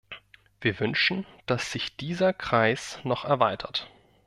Wir 0.61 0.79
wünschen, 0.79 1.27
dass 1.45 1.71
sich 1.71 1.95
dieser 1.95 2.33
Kreis 2.33 2.99
noch 3.03 3.23
erweitert. 3.23 3.87